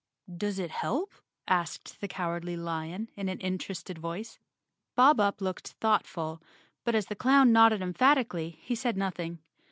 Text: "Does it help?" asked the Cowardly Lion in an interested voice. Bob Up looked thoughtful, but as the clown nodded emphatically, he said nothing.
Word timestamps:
"Does 0.35 0.57
it 0.57 0.71
help?" 0.71 1.13
asked 1.47 2.01
the 2.01 2.07
Cowardly 2.07 2.57
Lion 2.57 3.11
in 3.15 3.29
an 3.29 3.39
interested 3.39 3.99
voice. 3.99 4.39
Bob 4.95 5.19
Up 5.19 5.41
looked 5.41 5.73
thoughtful, 5.73 6.41
but 6.83 6.95
as 6.95 7.05
the 7.05 7.15
clown 7.15 7.51
nodded 7.53 7.83
emphatically, 7.83 8.57
he 8.63 8.73
said 8.73 8.97
nothing. 8.97 9.43